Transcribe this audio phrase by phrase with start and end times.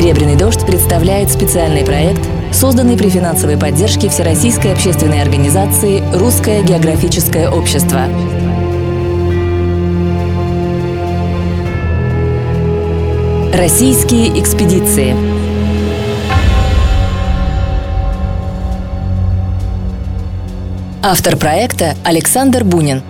[0.00, 2.22] «Серебряный дождь» представляет специальный проект,
[2.54, 8.06] созданный при финансовой поддержке Всероссийской общественной организации «Русское географическое общество».
[13.52, 15.14] Российские экспедиции
[21.02, 23.02] Автор проекта Александр Бунин–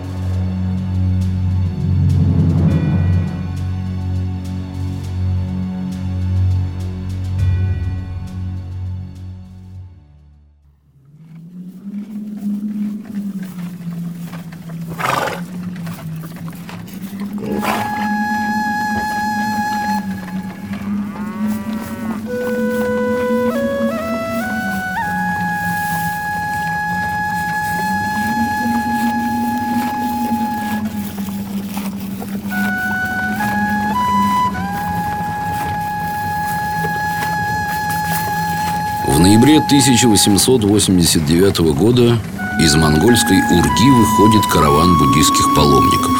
[39.71, 42.19] 1889 года
[42.59, 46.11] из монгольской Урги выходит караван буддийских паломников.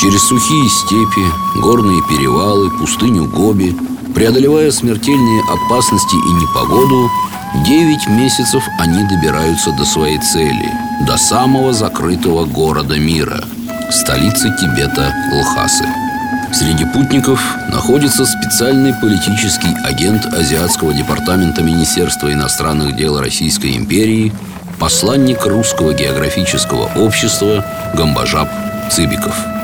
[0.00, 1.26] Через сухие степи,
[1.60, 3.74] горные перевалы, пустыню Гоби,
[4.14, 7.10] преодолевая смертельные опасности и непогоду,
[7.66, 10.72] девять месяцев они добираются до своей цели,
[11.04, 13.42] до самого закрытого города мира,
[13.90, 15.88] столицы Тибета Лхасы.
[16.52, 24.32] Среди путников находится специальный политический агент Азиатского департамента Министерства иностранных дел Российской империи,
[24.78, 27.64] посланник Русского географического общества
[27.94, 28.48] Гамбажаб
[28.90, 29.34] Цыбиков–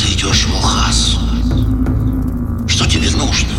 [0.00, 1.18] ты идешь в Улхас?
[2.66, 3.52] Что тебе нужно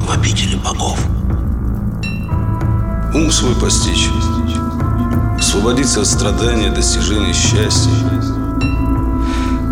[0.00, 0.98] в обители богов?
[3.12, 4.08] Ум свой постичь,
[5.38, 7.90] освободиться от страдания, достижения счастья.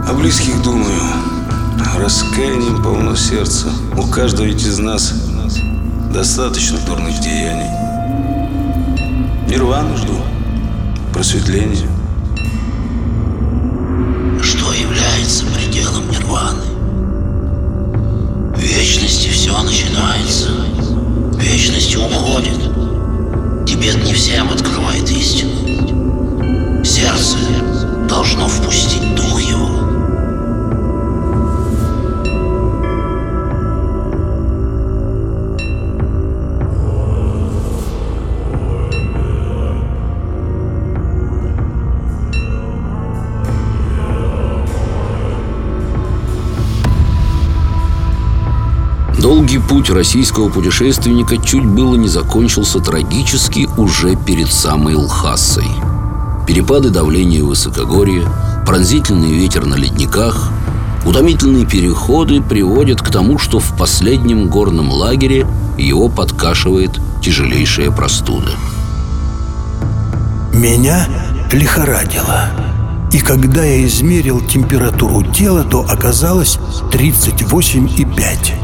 [0.08, 1.00] О близких думаю,
[1.96, 3.68] раскаянием полно сердца.
[3.96, 5.12] У каждого ведь из нас
[6.12, 7.70] достаточно дурных деяний.
[9.48, 10.16] Нирвану жду,
[11.12, 11.93] просветление.
[49.44, 55.66] Долгий путь российского путешественника чуть было не закончился трагически уже перед самой Лхасой.
[56.46, 58.26] Перепады давления в высокогорье,
[58.64, 60.50] пронзительный ветер на ледниках,
[61.04, 68.52] утомительные переходы приводят к тому, что в последнем горном лагере его подкашивает тяжелейшая простуда.
[70.54, 71.06] Меня
[71.52, 72.48] лихорадило.
[73.12, 76.58] И когда я измерил температуру тела, то оказалось
[76.90, 78.63] 38,5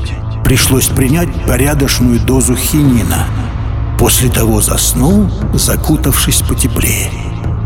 [0.50, 3.24] пришлось принять порядочную дозу хинина.
[4.00, 7.12] После того заснул, закутавшись потеплее.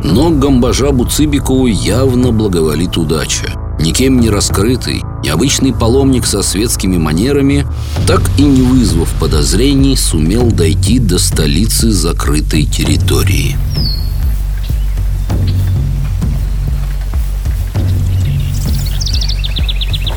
[0.03, 3.55] Но Гамбажабу Цыбикову явно благоволит удача.
[3.81, 7.67] Никем не раскрытый, необычный паломник со светскими манерами,
[8.07, 13.57] так и не вызвав подозрений, сумел дойти до столицы закрытой территории.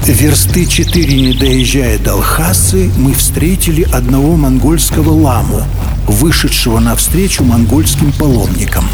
[0.07, 5.63] Версты четыре не доезжая до Алхасы, мы встретили одного монгольского ламу,
[6.07, 8.86] вышедшего навстречу монгольским паломникам.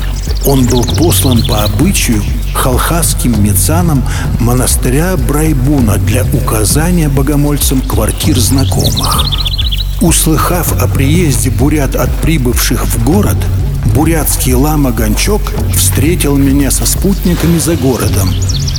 [0.44, 2.24] Он был послан по обычаю
[2.56, 4.04] халхасским мецанам
[4.40, 9.24] монастыря Брайбуна для указания богомольцам квартир знакомых.
[10.02, 13.38] Услыхав о приезде бурят от прибывших в город,
[13.96, 15.44] бурятский лама Гончок
[15.76, 18.34] встретил меня со спутниками за городом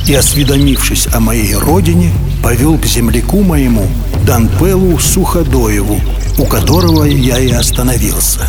[0.07, 2.11] и, осведомившись о моей родине,
[2.45, 3.87] повел к земляку моему
[4.23, 5.99] Данпелу Суходоеву,
[6.37, 8.41] у которого я и остановился.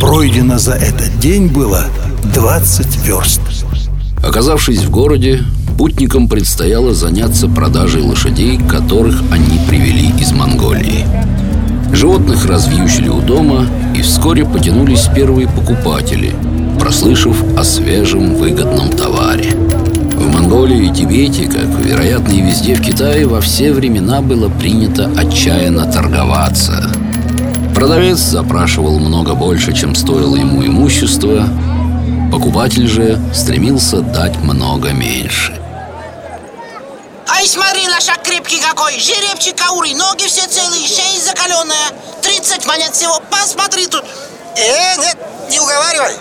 [0.00, 1.84] Пройдено за этот день было
[2.34, 3.40] 20 верст.
[4.20, 5.44] Оказавшись в городе,
[5.78, 11.06] путникам предстояло заняться продажей лошадей, которых они привели из Монголии.
[11.92, 16.34] Животных развьючили у дома, и вскоре потянулись первые покупатели,
[16.80, 19.59] прослышав о свежем выгодном товаре.
[20.40, 25.92] Монголии и Тибете, как, вероятно, и везде в Китае, во все времена было принято отчаянно
[25.92, 26.90] торговаться.
[27.74, 31.46] Продавец запрашивал много больше, чем стоило ему имущество,
[32.32, 35.60] покупатель же стремился дать много меньше.
[37.28, 38.98] Ай, смотри, лошак крепкий какой!
[38.98, 44.04] Жеребчик каурый, ноги все целые, шея закаленная 30 монет всего, посмотри тут.
[44.56, 45.18] Э, нет,
[45.50, 46.14] не уговаривай.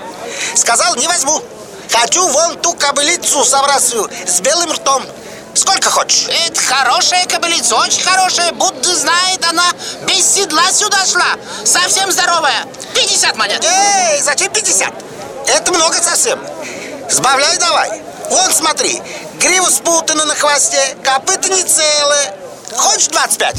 [0.55, 1.41] Сказал, не возьму
[1.91, 5.03] Хочу вон ту кобылицу соврасую с белым ртом.
[5.55, 6.27] Сколько хочешь?
[6.29, 8.51] Это хорошая кобылица, очень хорошая.
[8.53, 9.65] Будда знает, она
[10.03, 11.35] без седла сюда шла.
[11.65, 12.65] Совсем здоровая.
[12.93, 14.93] 50 монет Эй, зачем 50?
[15.47, 16.39] Это много совсем.
[17.09, 18.01] Сбавляй давай.
[18.29, 19.01] Вон смотри,
[19.39, 22.35] грива спутана на хвосте Копыта не целые
[22.75, 23.55] Хочешь 25?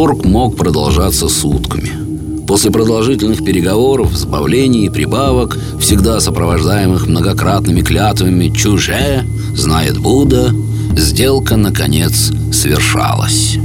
[0.00, 2.46] Торг мог продолжаться сутками.
[2.46, 10.54] После продолжительных переговоров, сбавлений и прибавок, всегда сопровождаемых многократными клятвами «чуже», «знает Будда»,
[10.96, 13.58] сделка, наконец, свершалась.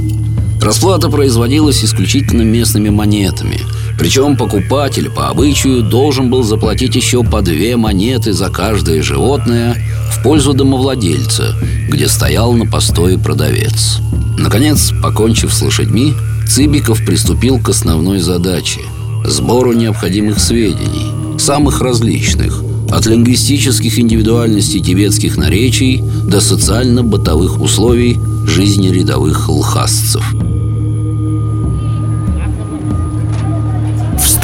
[0.60, 3.62] Расплата производилась исключительно местными монетами.
[3.98, 9.76] Причем покупатель по обычаю должен был заплатить еще по две монеты за каждое животное
[10.10, 11.54] в пользу домовладельца,
[11.88, 13.98] где стоял на постое продавец.
[14.38, 16.14] Наконец, покончив с лошадьми,
[16.46, 18.80] Цыбиков приступил к основной задаче–
[19.24, 29.48] сбору необходимых сведений, самых различных, от лингвистических индивидуальностей тибетских наречий до социально-бытовых условий жизни рядовых
[29.48, 30.24] лхасцев.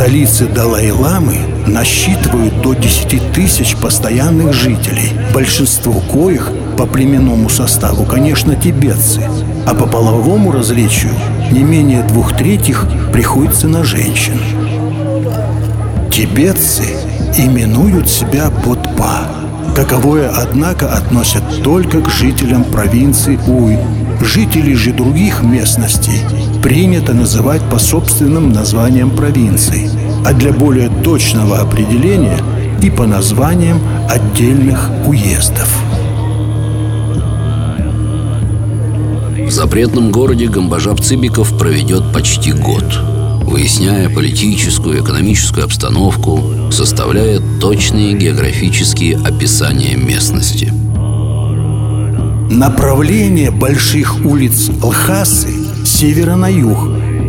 [0.02, 1.36] В столице Далай-Ламы
[1.68, 9.22] насчитывают до 10 тысяч постоянных жителей, большинство коих по племенному составу, конечно, тибетцы,
[9.64, 11.12] а по половому различию
[11.52, 14.40] не менее двух третьих приходится на женщин.
[16.10, 16.82] Тибетцы
[17.38, 19.28] именуют себя Бодпа.
[19.76, 23.78] Каковое, однако, относят только к жителям провинции Уй.
[24.22, 26.20] Жителей же других местностей
[26.62, 29.90] принято называть по собственным названиям провинций,
[30.24, 32.38] а для более точного определения
[32.82, 35.68] и по названиям отдельных уездов.
[39.38, 42.84] В запретном городе Гамбажап Цыбиков проведет почти год–
[43.52, 50.72] выясняя политическую и экономическую обстановку, составляя точные географические описания местности.
[52.52, 55.48] Направление больших улиц Лхасы
[55.84, 56.86] с севера на юг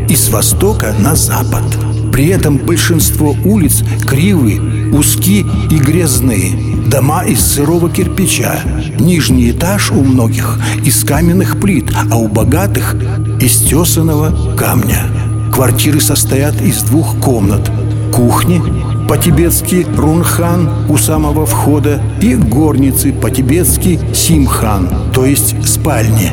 [0.10, 1.64] и с востока на запад.
[2.12, 6.52] При этом большинство улиц кривые, узкие и грязные.
[6.90, 8.60] Дома из сырого кирпича.
[9.00, 12.94] Нижний этаж у многих из каменных плит, а у богатых
[13.40, 15.06] из тесаного камня.
[15.54, 17.72] Квартиры состоят из двух комнат.
[18.14, 18.62] Кухни,
[19.08, 26.32] по-тибетски Рунхан у самого входа и горницы по-тибетски Симхан, то есть спальни.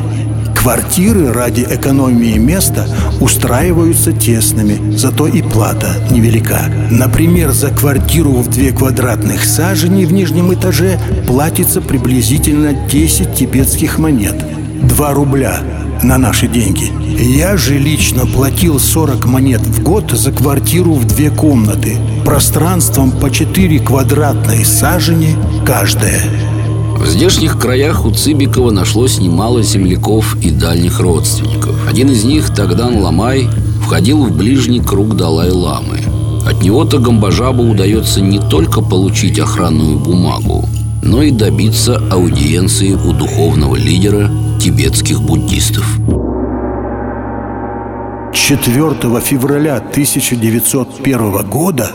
[0.55, 2.85] Квартиры ради экономии места
[3.19, 6.71] устраиваются тесными, зато и плата невелика.
[6.91, 14.35] Например, за квартиру в две квадратных сажени в нижнем этаже платится приблизительно 10 тибетских монет.
[14.83, 15.61] 2 рубля
[16.03, 16.91] на наши деньги.
[17.19, 23.29] Я же лично платил 40 монет в год за квартиру в две комнаты, пространством по
[23.29, 26.21] 4 квадратной сажени каждая.
[26.97, 31.75] В здешних краях у Цыбикова нашлось немало земляков и дальних родственников.
[31.89, 33.47] Один из них, Тогдан Ламай,
[33.83, 35.99] входил в ближний круг Далай-Ламы.
[36.45, 40.67] От него-то Гамбажабу удается не только получить охранную бумагу,
[41.03, 44.29] но и добиться аудиенции у духовного лидера
[44.61, 45.97] тибетских буддистов.
[48.31, 51.91] 4 февраля 1901 года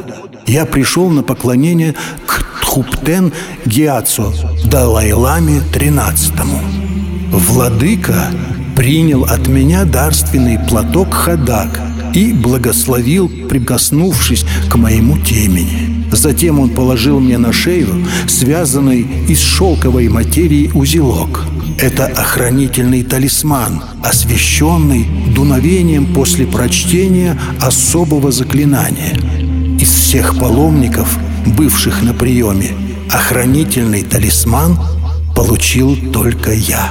[0.48, 1.94] я пришел на поклонение
[2.26, 3.32] к Тхуптен
[3.66, 4.32] Гиацо
[4.64, 7.30] Далай-Ламе XIII.
[7.30, 8.32] Владыка
[8.74, 11.85] принял от меня дарственный платок хадак
[12.16, 16.08] и благословил, прикоснувшись к моему темени.
[16.10, 21.44] Затем он положил мне на шею связанный из шелковой материи узелок–
[21.78, 29.14] это охранительный талисман, освященный дуновением после прочтения особого заклинания.
[29.78, 32.70] Из всех паломников, бывших на приеме,
[33.10, 34.78] охранительный талисман
[35.34, 36.90] получил только я.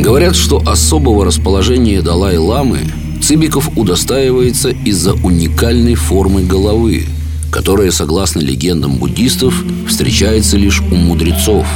[0.00, 2.78] Говорят, что особого расположения Далай-ламы
[3.22, 7.04] Цыбиков удостаивается из-за уникальной формы головы,
[7.52, 11.66] которое, согласно легендам буддистов, встречается лишь у мудрецов,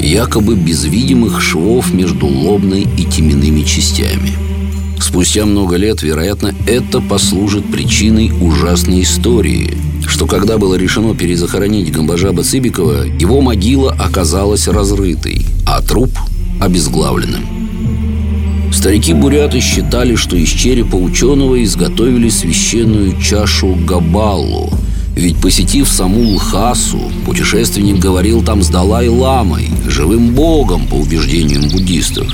[0.00, 4.32] якобы без видимых швов между лобной и теменными частями.
[5.00, 12.42] Спустя много лет, вероятно, это послужит причиной ужасной истории, что когда было решено перезахоронить Гамбажаба
[12.42, 16.10] Цыбикова, его могила оказалась разрытой, а труп–
[16.60, 17.57] обезглавленным.
[18.78, 24.72] Старики-буряты считали, что из черепа ученого изготовили священную чашу Габалу–
[25.18, 32.28] ведь посетив саму Лхасу, путешественник говорил там с Далай-ламой, живым богом по убеждениям буддистов.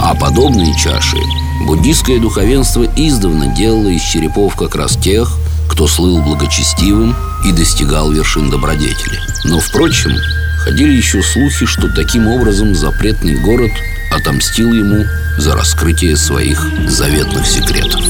[0.00, 1.18] А подобные чаши
[1.66, 5.36] буддистское духовенство издавна делало из черепов как раз тех,
[5.68, 7.14] кто слыл благочестивым
[7.44, 9.20] и достигал вершин добродетели.
[9.44, 10.12] Но, впрочем,
[10.60, 13.70] ходили еще слухи, что таким образом запретный город
[14.14, 15.04] отомстил ему
[15.38, 18.02] за раскрытие своих заветных секретов.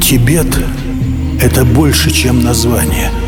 [0.00, 0.54] Тибет–
[1.40, 3.10] это больше, чем название–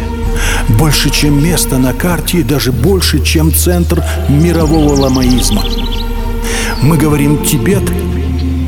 [0.69, 5.65] больше, чем место на карте и даже больше, чем центр мирового ламаизма.
[6.83, 7.85] Мы говорим «Тибет»,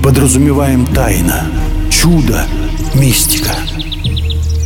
[0.03, 1.47] подразумеваем тайна,
[1.91, 2.47] чудо,
[2.95, 3.55] мистика.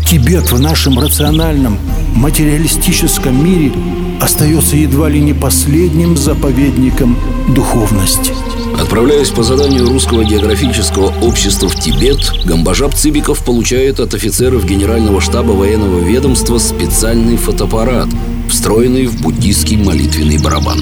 [0.06, 1.78] Тибет в нашем рациональном,
[2.22, 3.72] материалистическом мире
[4.20, 8.32] остается едва ли не последним заповедником духовности–
[8.80, 15.52] Отправляясь по заданию Русского географического общества в Тибет, Гамбажаб Цыбиков получает от офицеров Генерального штаба
[15.52, 18.08] военного ведомства специальный фотоаппарат,
[18.48, 20.80] встроенный в буддийский молитвенный барабан.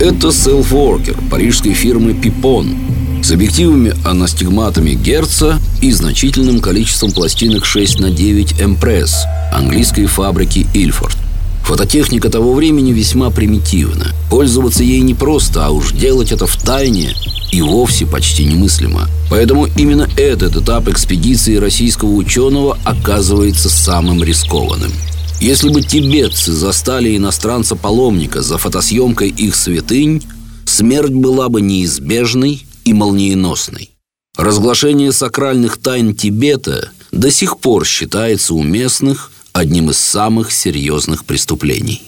[0.00, 2.76] Это селф-воркер парижской фирмы «Пипон»,
[3.22, 11.16] с объективами анастигматами Герца и значительным количеством пластинок 6 на 9 Эмпресс английской фабрики Ильфорд.
[11.64, 14.08] Фототехника того времени весьма примитивна.
[14.28, 17.14] Пользоваться ей непросто, а уж делать это в тайне
[17.52, 19.08] и вовсе почти немыслимо.
[19.30, 24.92] Поэтому именно этот этап экспедиции российского ученого оказывается самым рискованным.
[25.40, 30.22] Если бы тибетцы застали иностранца-паломника за фотосъемкой их святынь,
[30.64, 33.90] смерть была бы неизбежной и молниеносной.
[34.36, 42.02] Разглашение сакральных тайн Тибета до сих пор считается у местных одним из самых серьезных преступлений.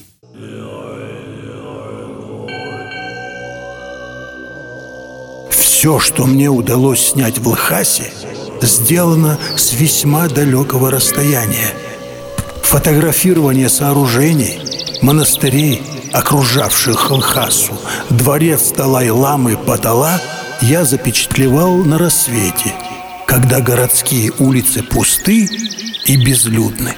[5.50, 8.10] Все, что мне удалось снять в Лхасе,
[8.62, 11.74] сделано с весьма далекого расстояния.
[12.62, 14.60] Фотографирование сооружений,
[15.02, 17.74] монастырей, окружавших Лхасу,
[18.08, 20.20] дворец Далай-ламы Патала
[20.60, 22.72] я запечатлевал на рассвете,
[23.26, 25.48] когда городские улицы пусты
[26.06, 26.94] и безлюдны.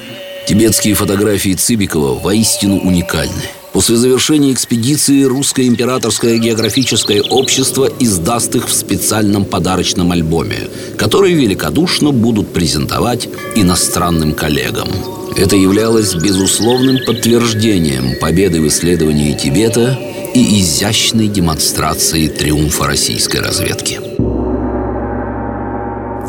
[0.46, 3.42] Тибетские фотографии Цибикова воистину уникальны.
[3.76, 12.10] После завершения экспедиции Русское императорское географическое общество издаст их в специальном подарочном альбоме, который великодушно
[12.10, 14.88] будут презентовать иностранным коллегам.
[15.36, 19.98] Это являлось безусловным подтверждением победы в исследовании Тибета
[20.32, 24.00] и изящной демонстрацией триумфа российской разведки.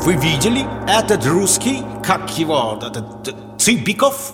[0.03, 4.33] Вы видели этот русский, как его, этот Цыбиков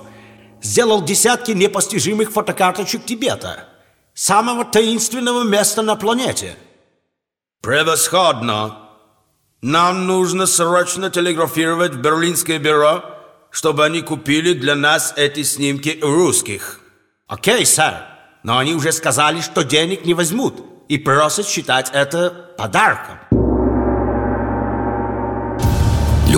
[0.63, 3.67] сделал десятки непостижимых фотокарточек Тибета,
[4.13, 6.55] самого таинственного места на планете.
[7.62, 8.79] Превосходно!
[9.62, 13.03] Нам нужно срочно телеграфировать в Берлинское бюро,
[13.50, 16.82] чтобы они купили для нас эти снимки русских.
[17.27, 18.05] Окей, сэр,
[18.43, 23.42] но они уже сказали, что денег не возьмут и просят считать это подарком.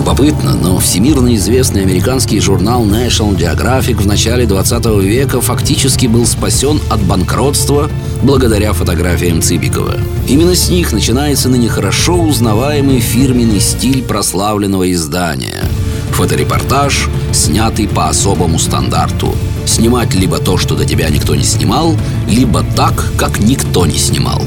[0.06, 6.80] Любопытно, но всемирно известный американский журнал National Geographic в начале 20 века фактически был спасен
[6.88, 7.90] от банкротства
[8.22, 9.96] благодаря фотографиям Цыбикова.
[10.28, 15.64] Именно с них начинается ныне хорошо узнаваемый фирменный стиль прославленного издания.
[16.12, 19.34] Фоторепортаж, снятый по особому стандарту.
[19.66, 21.96] Снимать либо то, что до тебя никто не снимал,
[22.28, 24.40] либо так, как никто не снимал.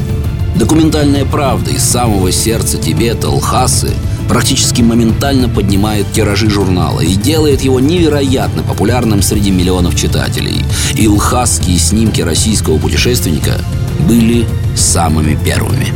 [0.56, 3.94] Документальная правда из самого сердца Тибета, Лхасы–
[4.30, 10.64] практически моментально поднимает тиражи журнала и делает его невероятно популярным среди миллионов читателей.
[10.94, 13.60] И лхасские снимки российского путешественника
[14.08, 14.46] были
[14.78, 15.88] самыми первыми.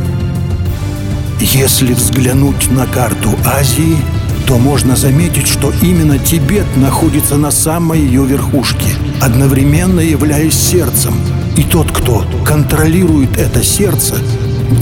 [1.40, 3.96] Если взглянуть на карту Азии,
[4.46, 8.88] то можно заметить, что именно Тибет находится на самой ее верхушке,
[9.20, 11.14] одновременно являясь сердцем.
[11.56, 14.16] И тот, кто контролирует это сердце,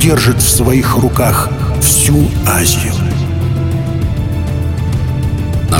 [0.03, 2.95] держит в своих руках всю Азию.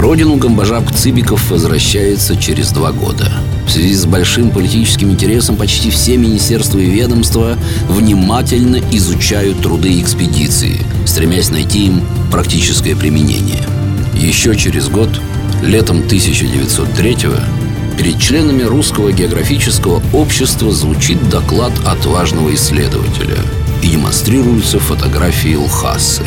[0.03, 3.31] Родину Гамбажап Цыбиков возвращается через два года.
[3.69, 7.57] В связи с большим политическим интересом почти все министерства и ведомства
[7.89, 13.63] внимательно изучают труды экспедиции, стремясь найти им практическое применение.
[14.17, 15.09] Еще через год,
[15.63, 17.37] летом 1903-го,
[17.97, 23.37] Перед членами Русского географического общества звучит доклад отважного исследователя
[23.83, 26.25] и демонстрируются фотографии Лхасы,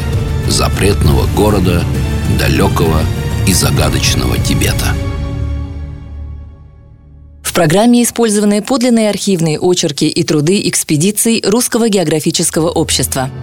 [0.47, 1.83] запретного города,
[2.39, 3.01] далекого
[3.47, 4.93] и загадочного Тибета.
[7.41, 13.29] В программе использованы подлинные архивные очерки и труды экспедиций Русского географического общества–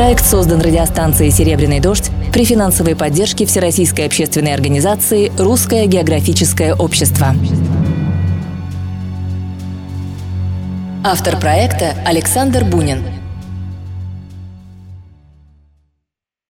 [0.00, 7.34] Проект создан радиостанцией «Серебряный дождь» при финансовой поддержке Всероссийской общественной организации «Русское географическое общество».
[11.02, 13.02] Автор проекта Александр Бунин–